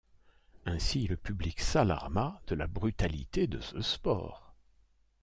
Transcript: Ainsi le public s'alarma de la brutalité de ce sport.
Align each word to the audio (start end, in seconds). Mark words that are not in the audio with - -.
Ainsi 0.65 1.05
le 1.05 1.15
public 1.15 1.59
s'alarma 1.61 2.41
de 2.47 2.55
la 2.55 2.65
brutalité 2.65 3.45
de 3.45 3.59
ce 3.61 3.81
sport. 3.81 4.55